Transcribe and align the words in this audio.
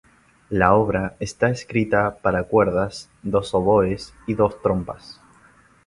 La 0.49 0.73
obra 0.73 1.15
está 1.19 1.51
escrita 1.51 2.15
para 2.23 2.45
cuerdas, 2.45 3.11
dos 3.21 3.53
oboes, 3.53 4.15
y 4.25 4.33
dos 4.33 4.59
trompas. 4.59 5.21